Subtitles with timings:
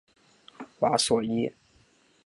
[0.79, 1.47] 瓦索伊。